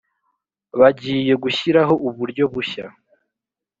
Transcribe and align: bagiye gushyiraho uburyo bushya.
bagiye 0.79 1.33
gushyiraho 1.43 1.93
uburyo 2.07 2.43
bushya. 2.53 2.85